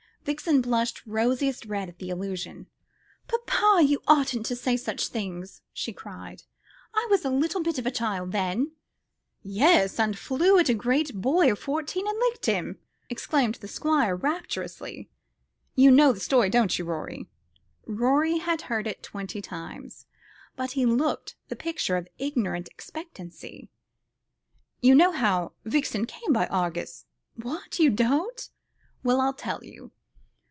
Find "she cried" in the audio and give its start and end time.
5.73-6.43